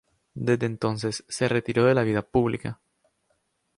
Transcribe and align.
Desde 0.33 0.65
entonces 0.65 1.23
se 1.29 1.47
retiró 1.47 1.85
de 1.85 1.93
la 1.93 2.01
vida 2.01 2.23
pública. 2.23 2.81